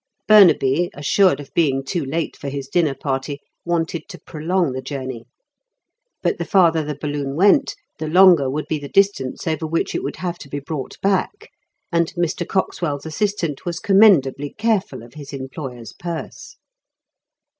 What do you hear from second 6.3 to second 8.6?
the farther the balloon went the longer